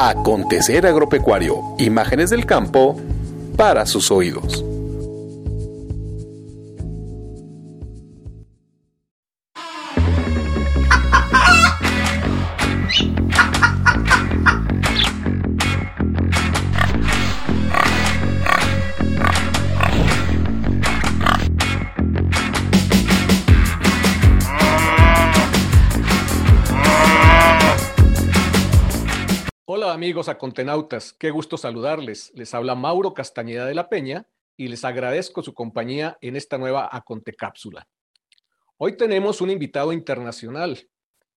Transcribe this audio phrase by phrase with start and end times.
[0.00, 2.96] Acontecer Agropecuario, imágenes del campo
[3.56, 4.67] para sus oídos.
[29.92, 32.32] Amigos acontenautas, qué gusto saludarles.
[32.34, 36.88] Les habla Mauro Castañeda de la Peña y les agradezco su compañía en esta nueva
[36.90, 37.88] Aconte Cápsula.
[38.76, 40.88] Hoy tenemos un invitado internacional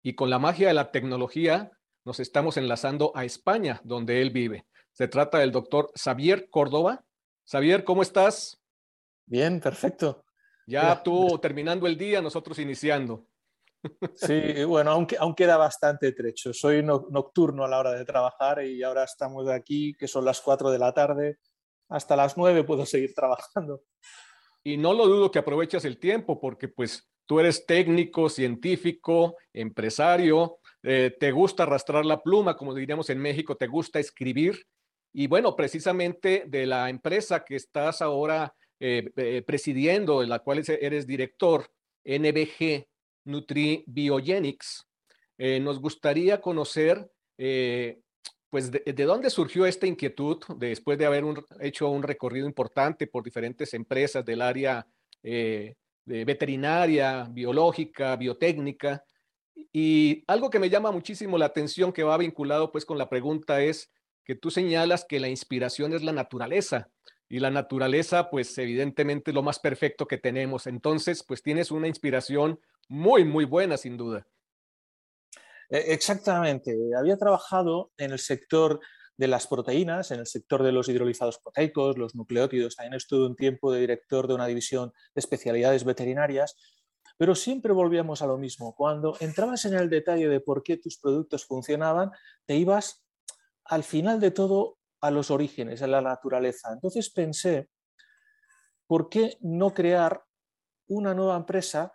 [0.01, 1.71] y con la magia de la tecnología
[2.03, 4.65] nos estamos enlazando a España, donde él vive.
[4.91, 7.03] Se trata del doctor Xavier Córdoba.
[7.49, 8.61] Xavier, ¿cómo estás?
[9.25, 10.25] Bien, perfecto.
[10.67, 13.25] Ya tú terminando el día, nosotros iniciando.
[14.15, 16.53] Sí, bueno, aún, aún queda bastante trecho.
[16.53, 20.69] Soy nocturno a la hora de trabajar y ahora estamos aquí, que son las 4
[20.69, 21.39] de la tarde.
[21.89, 23.81] Hasta las 9 puedo seguir trabajando.
[24.63, 30.59] Y no lo dudo que aprovechas el tiempo porque pues tú eres técnico, científico, empresario,
[30.83, 34.67] eh, te gusta arrastrar la pluma, como diríamos en México, te gusta escribir.
[35.13, 40.63] Y bueno, precisamente de la empresa que estás ahora eh, eh, presidiendo, en la cual
[40.67, 41.69] eres director,
[42.03, 42.87] NBG,
[43.25, 44.87] NutriBiogenics.
[45.37, 47.99] Eh, nos gustaría conocer, eh,
[48.49, 51.23] pues, de, dónde surgió esta inquietud después de haber
[51.61, 54.85] hecho un recorrido importante por diferentes empresas del área
[55.23, 59.03] eh, veterinaria, biológica, biotécnica.
[59.71, 63.61] Y algo que me llama muchísimo la atención que va vinculado pues con la pregunta
[63.61, 63.91] es
[64.23, 66.89] que tú señalas que la inspiración es la naturaleza
[67.29, 70.67] y la naturaleza pues evidentemente lo más perfecto que tenemos.
[70.67, 72.59] Entonces pues tienes una inspiración
[72.91, 74.27] muy, muy buena, sin duda.
[75.69, 76.75] E, exactamente.
[76.97, 78.81] Había trabajado en el sector
[79.15, 82.75] de las proteínas, en el sector de los hidrolizados proteicos, los nucleótidos.
[82.75, 86.57] También estuve un tiempo de director de una división de especialidades veterinarias,
[87.17, 88.75] pero siempre volvíamos a lo mismo.
[88.75, 92.11] Cuando entrabas en el detalle de por qué tus productos funcionaban,
[92.45, 93.05] te ibas
[93.63, 96.73] al final de todo a los orígenes, a la naturaleza.
[96.73, 97.69] Entonces pensé,
[98.85, 100.25] ¿por qué no crear
[100.87, 101.93] una nueva empresa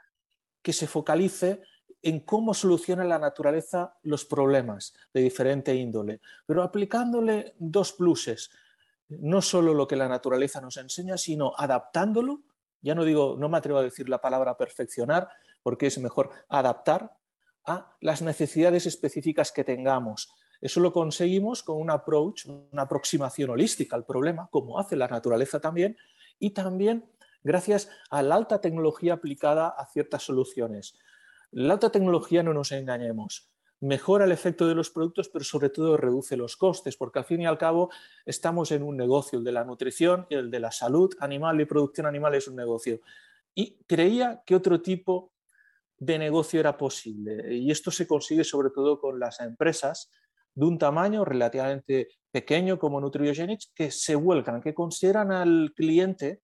[0.66, 1.62] que se focalice
[2.03, 8.50] en cómo soluciona la naturaleza los problemas de diferente índole, pero aplicándole dos pluses,
[9.09, 12.43] no solo lo que la naturaleza nos enseña, sino adaptándolo,
[12.82, 15.28] ya no digo, no me atrevo a decir la palabra perfeccionar,
[15.62, 17.16] porque es mejor adaptar
[17.65, 20.34] a las necesidades específicas que tengamos.
[20.60, 25.60] Eso lo conseguimos con un approach, una aproximación holística al problema, como hace la naturaleza
[25.60, 25.97] también,
[26.41, 27.09] y también
[27.47, 30.99] gracias a la alta tecnología aplicada a ciertas soluciones.
[31.53, 33.49] La alta tecnología, no nos engañemos,
[33.81, 37.43] mejora el efecto de los productos, pero sobre todo reduce los costes, porque al fin
[37.43, 37.91] y al cabo
[38.25, 41.67] estamos en un negocio, el de la nutrición y el de la salud animal y
[41.67, 43.01] producción animal es un negocio.
[43.55, 45.33] Y creía que otro tipo
[45.99, 47.55] de negocio era posible.
[47.55, 50.11] Y esto se consigue sobre todo con las empresas
[50.53, 56.43] de un tamaño relativamente pequeño como Nutriogenics que se vuelcan, que consideran al cliente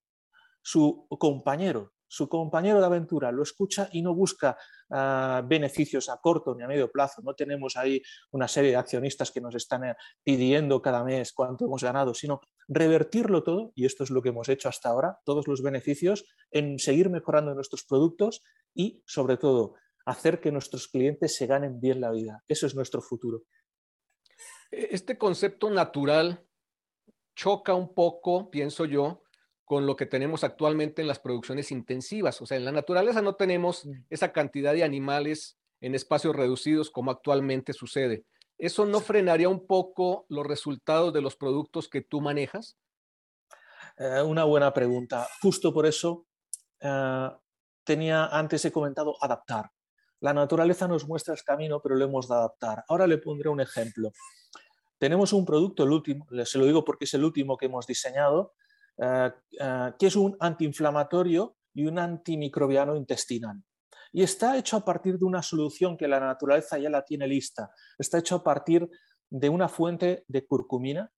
[0.63, 4.59] su compañero, su compañero de aventura, lo escucha y no busca
[4.91, 7.23] ah, beneficios a corto ni a medio plazo.
[7.23, 8.03] No tenemos ahí
[8.33, 12.43] una serie de accionistas que nos están eh, pidiendo cada mes cuánto hemos ganado, sino
[12.69, 16.79] revertirlo todo, y esto es lo que hemos hecho hasta ahora, todos los beneficios en
[16.79, 18.43] seguir mejorando nuestros productos
[18.75, 22.45] y, sobre todo, hacer que nuestros clientes se ganen bien la vida.
[22.47, 23.45] Eso es nuestro futuro.
[24.71, 26.47] E-, este concepto natural
[27.35, 29.23] choca un poco, pienso yo,
[29.73, 32.43] con lo que tenemos actualmente en las producciones intensivas.
[32.43, 34.05] O sea, en la naturaleza no tenemos mm.
[34.11, 38.27] esa cantidad de animales en espacios reducidos como actualmente sucede.
[38.59, 42.77] ¿Eso no frenaría un poco los resultados de los productos que tú manejas?
[43.97, 45.27] Eh, una buena pregunta.
[45.41, 46.27] Justo por eso
[46.79, 47.31] eh,
[47.83, 49.71] tenía antes he comentado adaptar.
[50.21, 52.85] La naturaleza nos muestra el camino, pero lo hemos de adaptar.
[52.89, 54.13] Ahora le pondré un ejemplo.
[54.99, 58.53] Tenemos un producto, el último, se lo digo porque es el último que hemos diseñado,
[58.97, 63.63] que es un antiinflamatorio y un antimicrobiano intestinal.
[64.13, 67.71] Y está hecho a partir de una solución que la naturaleza ya la tiene lista.
[67.99, 68.89] Está hecho a partir
[69.31, 71.11] de una fuente de curcumina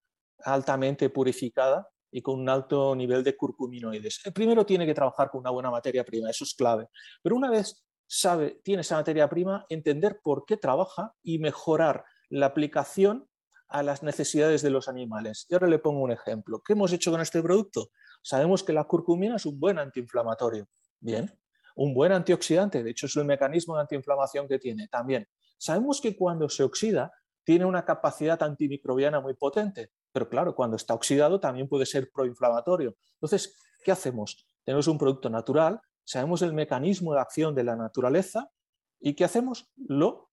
[0.44, 4.20] altamente purificada y con un alto nivel de curcuminoides.
[4.32, 6.88] Primero tiene que trabajar con una buena materia prima, eso es clave.
[7.22, 12.46] Pero una vez sabe, tiene esa materia prima, entender por qué trabaja y mejorar la
[12.46, 13.28] aplicación
[13.74, 15.46] a las necesidades de los animales.
[15.48, 16.62] Y ahora le pongo un ejemplo.
[16.64, 17.90] ¿Qué hemos hecho con este producto?
[18.22, 20.68] Sabemos que la curcumina es un buen antiinflamatorio.
[21.00, 21.28] Bien.
[21.74, 25.26] Un buen antioxidante, de hecho es el mecanismo de antiinflamación que tiene también.
[25.58, 27.10] Sabemos que cuando se oxida
[27.42, 32.94] tiene una capacidad antimicrobiana muy potente, pero claro, cuando está oxidado también puede ser proinflamatorio.
[33.14, 34.46] Entonces, ¿qué hacemos?
[34.62, 38.52] Tenemos un producto natural, sabemos el mecanismo de acción de la naturaleza
[39.00, 39.68] y ¿qué hacemos?
[39.74, 40.30] Lo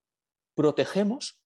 [0.53, 1.40] protegemos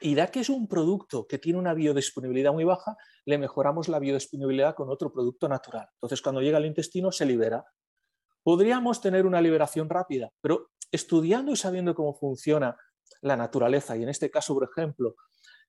[0.00, 3.98] y da que es un producto que tiene una biodisponibilidad muy baja, le mejoramos la
[3.98, 5.88] biodisponibilidad con otro producto natural.
[5.94, 7.64] Entonces, cuando llega al intestino, se libera.
[8.42, 12.76] Podríamos tener una liberación rápida, pero estudiando y sabiendo cómo funciona
[13.22, 15.14] la naturaleza, y en este caso, por ejemplo,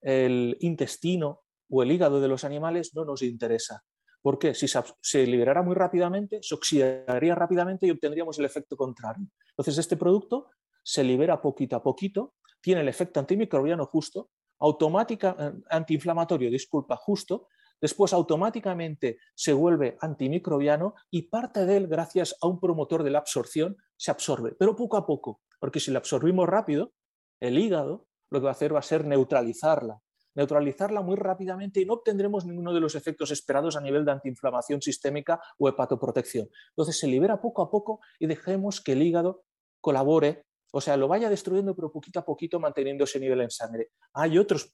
[0.02, 3.84] el intestino o el hígado de los animales, no nos interesa.
[4.22, 4.54] ¿Por qué?
[4.54, 4.68] Si
[5.02, 9.28] se liberara muy rápidamente, se oxidaría rápidamente y obtendríamos el efecto contrario.
[9.52, 10.48] Entonces, este producto
[10.84, 12.36] se libera poquito a poquito,
[12.68, 17.48] tiene el efecto antimicrobiano justo, automática, eh, antiinflamatorio, disculpa, justo,
[17.80, 23.20] después automáticamente se vuelve antimicrobiano y parte de él, gracias a un promotor de la
[23.20, 26.92] absorción, se absorbe, pero poco a poco, porque si la absorbimos rápido,
[27.40, 30.02] el hígado lo que va a hacer va a ser neutralizarla,
[30.36, 34.82] neutralizarla muy rápidamente y no obtendremos ninguno de los efectos esperados a nivel de antiinflamación
[34.82, 36.50] sistémica o hepatoprotección.
[36.72, 39.46] Entonces se libera poco a poco y dejemos que el hígado
[39.80, 43.90] colabore, o sea, lo vaya destruyendo, pero poquito a poquito manteniendo ese nivel en sangre.
[44.14, 44.70] Hay otros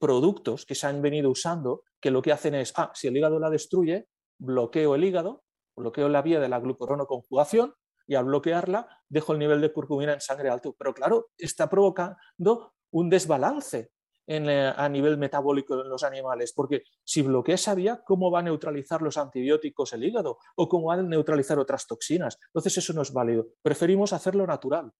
[0.00, 3.38] productos que se han venido usando que lo que hacen es, ah, si el hígado
[3.38, 4.08] la destruye,
[4.38, 5.44] bloqueo el hígado,
[5.76, 7.74] bloqueo la vía de la glucuronoconjugación
[8.06, 10.74] y al bloquearla dejo el nivel de curcumina en sangre alto.
[10.78, 13.90] Pero claro, está provocando un desbalance
[14.30, 18.42] eh, a nivel metabólico en los animales, porque si bloquea esa vía, ¿cómo va a
[18.42, 20.36] neutralizar los antibióticos el hígado?
[20.54, 22.38] ¿O cómo va a neutralizar otras toxinas?
[22.48, 23.48] Entonces eso no es válido.
[23.62, 24.92] Preferimos hacerlo natural,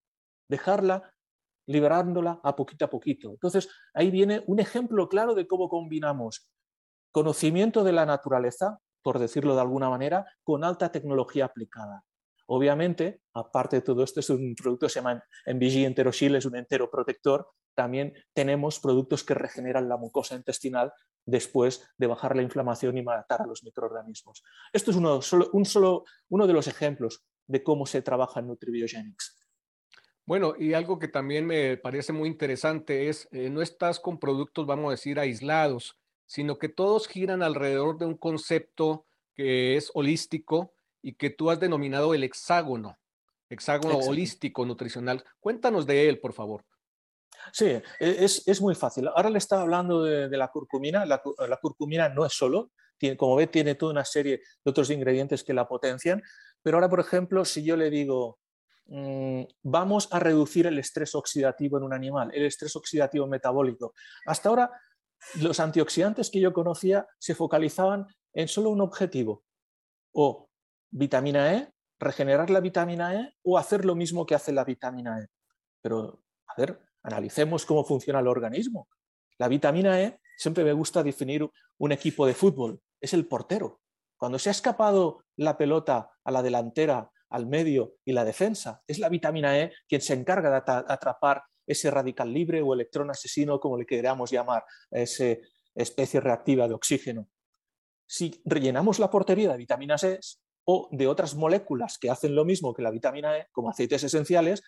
[0.49, 1.13] dejarla
[1.67, 3.29] liberándola a poquito a poquito.
[3.29, 6.49] Entonces ahí viene un ejemplo claro de cómo combinamos
[7.13, 12.03] conocimiento de la naturaleza, por decirlo de alguna manera, con alta tecnología aplicada.
[12.47, 16.57] Obviamente, aparte de todo esto, es un producto que se llama MVG Enterosil, es un
[16.57, 17.47] entero protector,
[17.79, 20.93] también tenemos productos que regeneran la mucosa intestinal
[21.25, 24.43] después de bajar la inflamación y matar a los microorganismos.
[24.73, 28.49] Esto es uno, solo, un solo, uno de los ejemplos de cómo se trabaja en
[28.49, 29.39] Nutribiogenics.
[30.27, 34.67] Bueno, y algo que también me parece muy interesante es, eh, no estás con productos,
[34.67, 40.75] vamos a decir, aislados, sino que todos giran alrededor de un concepto que es holístico
[41.01, 42.99] y que tú has denominado el hexágono,
[43.49, 45.23] hexágono holístico nutricional.
[45.39, 46.65] Cuéntanos de él, por favor.
[47.53, 49.09] Sí, e, es, muy fácil.
[49.09, 51.05] Ahora le estaba hablando de, la curcumina.
[51.06, 51.21] La,
[51.61, 52.73] curcumina no es solo,
[53.17, 56.23] como ve, tiene toda una serie de otros ingredientes que la potencian.
[56.62, 58.39] Pero ahora, por ejemplo, si yo le digo,
[58.87, 63.95] mm, vamos a reducir el estrés oxidativo en un animal, el estrés oxidativo metabólico.
[64.27, 64.71] Hasta ahora,
[65.41, 69.45] los antioxidantes que yo conocía se focalizaban en solo un objetivo,
[70.12, 70.49] o
[70.91, 75.27] vitamina E, regenerar la vitamina E o hacer lo mismo que hace la vitamina E.
[75.83, 78.89] Pero, a ver, analicemos cómo funciona el organismo.
[79.39, 81.49] La vitamina E, siempre me gusta definir
[81.79, 83.81] un equipo de fútbol, es el portero.
[84.17, 88.99] Cuando se ha escapado la pelota a la delantera, al medio y la defensa, es
[88.99, 93.77] la vitamina E quien se encarga de atrapar ese radical libre o electrón asesino, como
[93.77, 95.37] le queramos llamar, esa
[95.75, 97.29] especie reactiva de oxígeno.
[98.06, 100.19] Si rellenamos la portería de vitaminas E
[100.65, 104.62] o de otras moléculas que hacen lo mismo que la vitamina E, como aceites esenciales,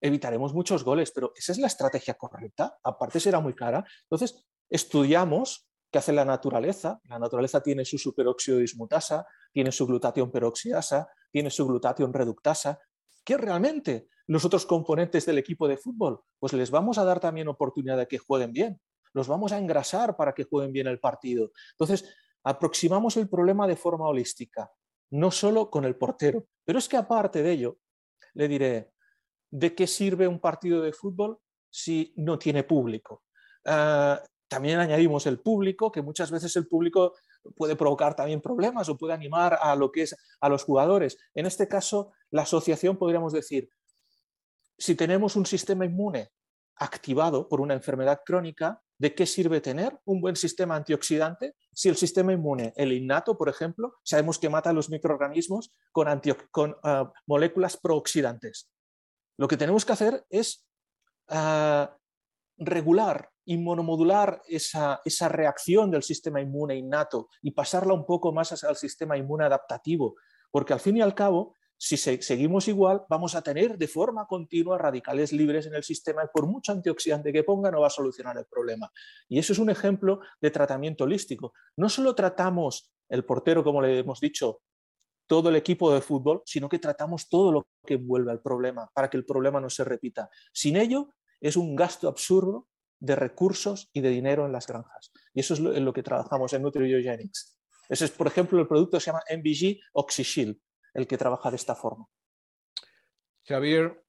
[0.00, 2.78] evitaremos muchos goles, pero esa es la estrategia correcta.
[2.82, 3.84] Aparte será muy cara.
[4.02, 7.00] Entonces, estudiamos qué hace la naturaleza.
[7.04, 12.78] La naturaleza tiene su superóxido dismutasa, tiene su glutatión peroxidasa, tiene su glutatión reductasa.
[13.24, 16.20] ¿Qué realmente los otros componentes del equipo de fútbol?
[16.38, 18.80] Pues les vamos a dar también oportunidad de que jueguen bien.
[19.12, 21.50] Los vamos a engrasar para que jueguen bien el partido.
[21.72, 24.70] Entonces, aproximamos el problema de forma holística,
[25.10, 26.46] no solo con el portero.
[26.64, 27.78] Pero es que aparte de ello,
[28.34, 28.92] le diré,
[29.50, 31.38] ¿de qué sirve un partido de fútbol
[31.70, 33.24] si no tiene público?
[33.64, 37.14] Ah, también añadimos el público, que muchas veces el público
[37.56, 41.18] puede provocar también problemas o puede animar a lo que es a los jugadores.
[41.34, 43.68] En este caso, la asociación podríamos decir,
[44.78, 46.30] si tenemos un sistema inmune
[46.76, 51.96] activado por una enfermedad crónica, ¿de qué sirve tener un buen sistema antioxidante si el
[51.96, 57.76] sistema inmune, el innato, por ejemplo, sabemos que mata a los microorganismos con, ah, moléculas
[57.76, 58.70] prooxidantes?
[59.36, 60.66] Lo que tenemos que hacer es
[61.28, 61.96] ah,
[62.58, 68.64] regular y monomodular esa, esa, reacción del sistema inmune innato y pasarla un poco más
[68.64, 70.16] al sistema inmune adaptativo,
[70.50, 74.78] porque al fin y al cabo, si seguimos igual, vamos a tener de forma continua
[74.78, 78.36] radicales libres en el sistema y por mucho antioxidante que ponga no va a solucionar
[78.38, 78.90] el problema.
[79.28, 81.52] Y eso es un ejemplo de tratamiento holístico.
[81.76, 84.62] No solo tratamos el portero, como le hemos dicho,
[85.26, 89.10] todo el equipo de fútbol, sino que tratamos todo lo que envuelve al problema para
[89.10, 90.30] que el problema no se repita.
[90.52, 92.68] Sin ello, es un gasto absurdo
[92.98, 95.12] de recursos y de dinero en las granjas.
[95.34, 97.58] Y eso es lo, en lo que trabajamos en NutriBiogenics.
[97.88, 100.58] Ese es, por ejemplo, el producto que se llama MVG OxyShield,
[100.94, 102.06] el que trabaja de esta forma.
[103.44, 104.02] Javier,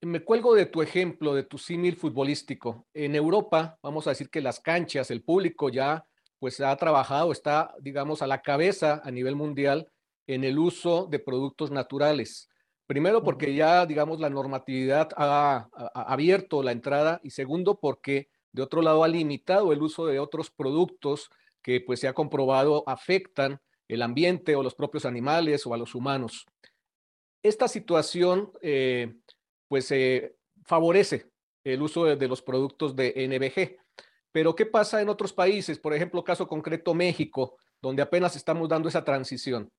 [0.00, 2.86] me cuelgo de tu ejemplo, de tu símil futbolístico.
[2.94, 6.06] En Europa, vamos a decir que las canchas, el público ya
[6.38, 9.88] pues ha trabajado, está, digamos, a la cabeza a nivel mundial
[10.26, 12.48] en el uso de productos naturales.
[12.86, 18.82] Primero, porque ya, digamos, la normatividad ha, abierto la entrada y segundo, porque de otro
[18.82, 21.30] lado ha limitado el uso de otros productos
[21.62, 25.94] que pues se ha comprobado afectan el ambiente o los propios animales o a los
[25.94, 26.44] humanos.
[27.42, 29.14] Esta situación eh,
[29.68, 31.30] pues eh, favorece
[31.64, 33.78] el uso de, de, los productos de NBG.
[34.32, 35.78] Pero ¿qué pasa en otros países?
[35.78, 39.70] Por ejemplo, caso concreto México, donde apenas estamos dando esa transición.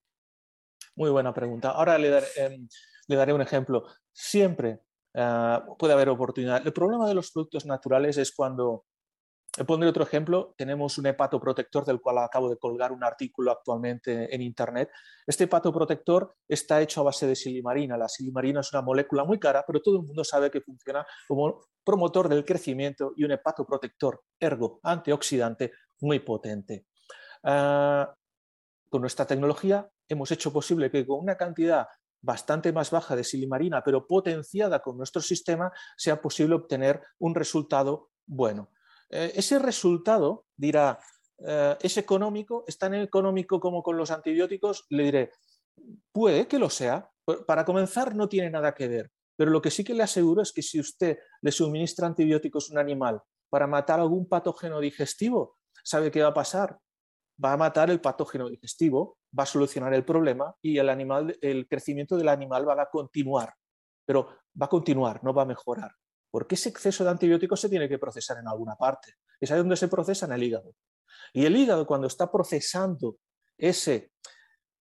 [0.96, 1.72] Muy buena pregunta.
[1.72, 2.68] Ahora le, em,
[3.08, 3.86] daré un ejemplo.
[4.12, 4.82] Siempre
[5.16, 6.66] ah, puede haber oportunidad.
[6.66, 8.86] El problema de los productos naturales es cuando,
[9.66, 14.42] pondré otro ejemplo, tenemos un hepatoprotector del cual acabo de colgar un artículo actualmente en
[14.42, 14.90] Internet.
[15.26, 17.98] Este hepatoprotector está hecho a base de silimarina.
[17.98, 21.66] La silimarina es una molécula muy cara, pero todo el mundo sabe que funciona como
[21.84, 25.72] promotor del crecimiento y un hepatoprotector, ergo antioxidante
[26.02, 26.86] muy potente.
[27.44, 28.14] Ah,
[28.90, 31.88] con nuestra tecnología hemos hecho posible que con una cantidad
[32.22, 38.12] bastante más baja de silimarina, pero potenciada con nuestro sistema, sea posible obtener un resultado
[38.26, 38.72] bueno.
[39.10, 41.00] Eh, ese resultado, dirá,
[41.46, 42.64] eh, ¿es económico?
[42.66, 44.86] ¿Es tan económico como con los antibióticos?
[44.90, 45.32] Le diré,
[46.12, 47.10] puede que lo sea.
[47.46, 49.12] Para comenzar, no tiene nada que ver.
[49.36, 52.74] Pero lo que sí que le aseguro es que si usted le suministra antibióticos a
[52.74, 56.80] un animal para matar algún patógeno digestivo, ¿sabe qué va a pasar?
[57.44, 61.68] Va a matar el patógeno digestivo, va a solucionar el problema y el, animal, el
[61.68, 63.54] crecimiento del animal va a continuar.
[64.06, 64.28] Pero
[64.60, 65.92] va a continuar, no va a mejorar.
[66.30, 69.14] Porque ese exceso de antibióticos se tiene que procesar en alguna parte.
[69.40, 70.26] ¿Y sabe dónde se procesa?
[70.26, 70.74] En el hígado.
[71.34, 73.18] Y el hígado, cuando está procesando
[73.58, 74.12] ese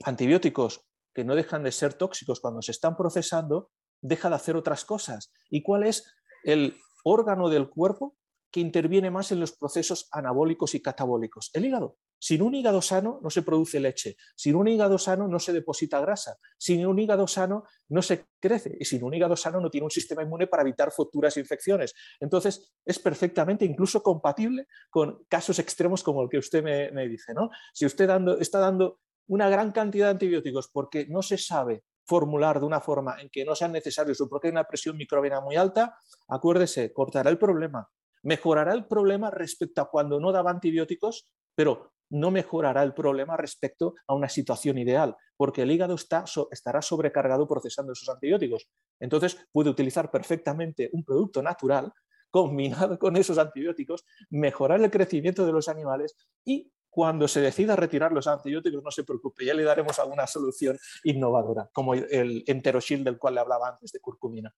[0.05, 4.85] antibióticos que no dejan de ser tóxicos cuando se están procesando, deja de hacer otras
[4.85, 5.33] cosas.
[5.51, 6.13] ¿Y cuál es
[6.45, 8.17] el órgano del cuerpo
[8.51, 11.51] que interviene más en los procesos anabólicos y catabólicos?
[11.53, 11.97] El hígado.
[12.23, 16.01] Sin un hígado sano no se produce leche, sin un hígado sano no se deposita
[16.01, 19.87] grasa, sin un hígado sano no se crece y sin un hígado sano no tiene
[19.87, 21.95] un sistema inmune para evitar futuras infecciones.
[22.21, 27.35] Entonces es perfectamente incluso compatible con casos extremos como el que usted me, dice.
[27.35, 27.51] ¿no?
[27.75, 32.67] Si usted está dando una gran cantidad de antibióticos porque no se sabe formular de
[32.67, 35.97] una forma en que no sean necesarios o porque hay una presión microbiana muy alta,
[36.29, 37.91] acuérdese, cortará el problema,
[38.23, 43.95] mejorará el problema respecto a cuando no daba antibióticos, pero no mejorará el problema respecto
[44.07, 48.69] a una situación ideal, porque el hígado estará sobrecargado procesando esos antibióticos.
[49.01, 51.93] Entonces puede utilizar perfectamente un producto natural
[52.31, 58.13] combinado con esos antibióticos, mejorar el crecimiento de los animales y cuando se decida retirar
[58.13, 63.17] los antibióticos, no se preocupe, ya le daremos alguna solución innovadora, como el enteroshil del
[63.17, 64.55] cual le hablaba antes de curcumina.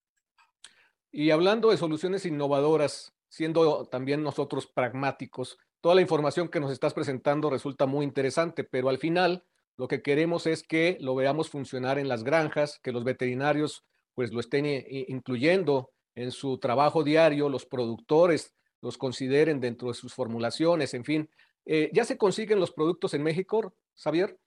[1.13, 6.95] Y hablando de soluciones innovadoras, siendo también nosotros pragmáticos, toda la información que nos estás
[6.95, 9.45] presentando resulta muy interesante, pero al final
[9.77, 14.33] lo que queremos es que lo veamos funcionar en las granjas, que los veterinarios pues
[14.33, 20.95] lo estén incluyendo en su trabajo diario, los productores los consideren dentro de sus formulaciones,
[20.95, 21.29] en fin,
[21.67, 24.39] eh, ¿Ya se consiguen los productos en México, Xavier?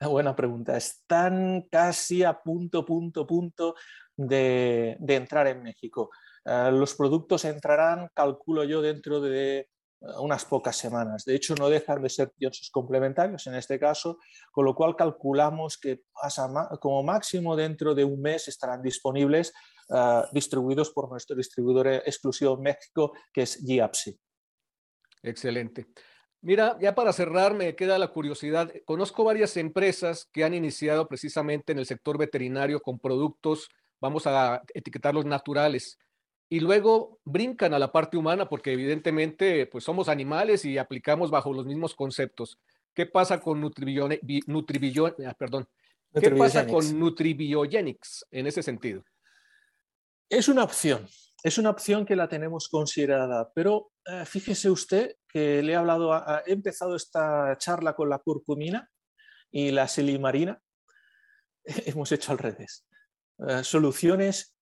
[0.00, 0.76] Buena pregunta.
[0.76, 3.74] Están casi a punto, punto, punto
[4.16, 6.10] de, entrar en México.
[6.44, 9.68] Eh, los productos entrarán, calculo yo, dentro de eh,
[10.18, 11.24] unas pocas semanas.
[11.24, 14.18] De hecho, no dejan de ser piensos complementarios en este caso,
[14.52, 16.02] con lo cual calculamos que
[16.80, 19.52] como máximo dentro de un mes estarán disponibles,
[20.32, 24.18] distribuidos por nuestro distribuidor exclusivo en México, que es GIAPSI.
[25.22, 25.86] Excelente.
[26.42, 28.70] Mira, ya para cerrar, me queda la curiosidad.
[28.84, 34.62] Conozco varias empresas que han iniciado precisamente en el sector veterinario con productos, vamos a
[34.74, 35.98] etiquetarlos naturales,
[36.48, 41.52] y luego brincan a la parte humana porque evidentemente pues somos animales y aplicamos bajo
[41.52, 42.58] los mismos conceptos.
[42.94, 45.18] ¿Qué pasa con Nutribiogenics?
[45.26, 45.68] Ah, perdón.
[46.20, 49.04] ¿Qué pasa con Nutribiogenics en ese sentido?
[50.28, 51.08] Es una opción,
[51.42, 56.14] es una opción que la tenemos considerada, pero eh, fíjese usted que le he hablado,
[56.46, 58.90] he empezado esta charla con la curcumina
[59.50, 60.60] y la silimarina.
[61.64, 62.86] Hemos hecho al revés.
[63.48, 64.53] Eh, soluciones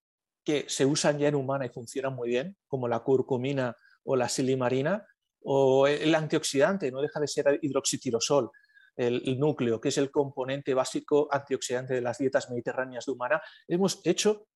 [0.44, 4.28] que se usan ya en humana y funcionan muy bien, como la curcumina o la
[4.28, 5.06] silimarina,
[5.44, 8.50] o el antioxidante, no deja de ser hidroxitirosol,
[8.96, 13.42] el, núcleo, que es el componente básico antioxidante de las dietas mediterráneas de humana.
[13.66, 14.46] Hemos hecho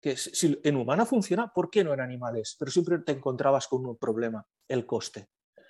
[0.00, 2.56] que si en humana funciona, ¿por qué no en animales?
[2.58, 5.28] Pero siempre te encontrabas con un problema, el coste.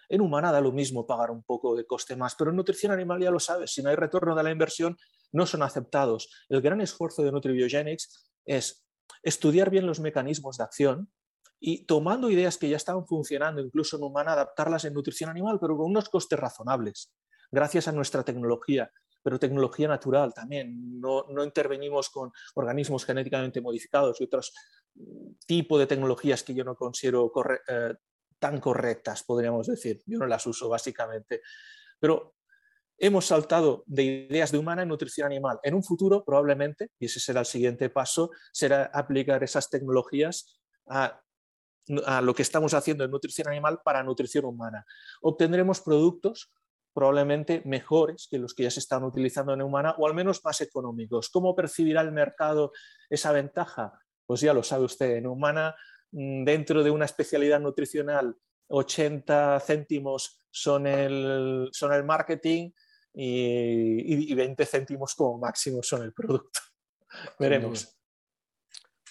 [0.09, 3.21] En humana da lo mismo pagar un poco de coste más, pero en nutrición animal
[3.21, 4.97] ya lo sabes, si no hay retorno de la inversión,
[5.33, 6.29] no son aceptados.
[6.49, 8.85] El gran esfuerzo de Nutribiogenics es
[9.23, 11.13] estudiar bien los mecanismos de acción
[11.59, 15.77] y tomando ideas que ya estaban funcionando incluso en humana, adaptarlas en nutrición animal, pero
[15.77, 17.13] con unos costes razonables,
[17.51, 18.91] gracias a nuestra tecnología,
[19.23, 21.01] pero tecnología natural también.
[21.01, 24.55] No, intervenimos con organismos genéticamente modificados y otros
[25.47, 27.31] tipos de tecnologías que yo no considero
[27.69, 27.95] eh,
[28.39, 30.03] tan correctas, podríamos decir.
[30.07, 31.43] Yo no las uso básicamente.
[31.99, 32.37] Pero
[33.01, 35.59] hemos saltado de ideas de humana en nutrición animal.
[35.63, 41.21] En un futuro, probablemente, y ese será el siguiente paso, será aplicar esas tecnologías a,
[42.23, 44.87] lo que estamos haciendo en nutrición animal para nutrición humana.
[45.23, 46.53] Obtendremos productos
[46.93, 50.61] probablemente mejores que los que ya se están utilizando en humana o al menos más
[50.61, 51.31] económicos.
[51.31, 52.71] ¿Cómo percibirá el mercado
[53.09, 53.93] esa ventaja?
[54.25, 55.75] Pues ya lo sabe usted, en humana
[56.13, 58.37] Mm, dentro de una especialidad nutricional
[58.69, 62.71] 80 céntimos son el, son el marketing
[63.13, 66.61] y, 20 céntimos como máximo son el producto.
[67.39, 67.97] Veremos.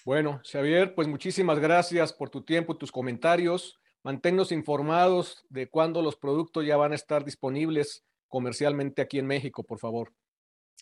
[0.05, 3.79] Bueno, Xavier, pues muchísimas gracias por tu tiempo, tus comentarios.
[4.03, 9.63] Manténnos informados de cuándo los productos ya van a estar disponibles comercialmente aquí en México,
[9.63, 10.13] por favor.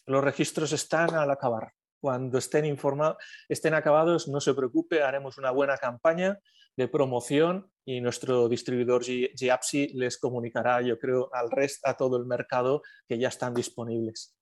[0.05, 3.17] Los registros están al acabar cuando estén, informados,
[3.49, 6.39] estén acabados, no se preocupe, haremos una buena campaña
[6.75, 9.03] de promoción y nuestro distribuidor
[9.39, 14.35] GAPSI les comunicará, yo creo, al resto, a todo el mercado que ya están disponibles.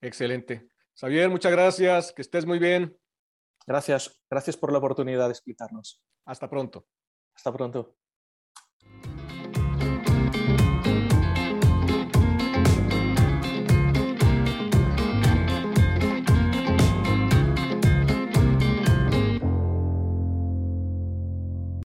[0.00, 0.68] Excelente.
[0.98, 2.96] Xavier, muchas gracias, que estés muy bien.
[3.66, 6.02] Gracias, gracias por la oportunidad de explicarnos.
[6.24, 6.86] Hasta pronto.
[7.34, 7.96] Hasta pronto.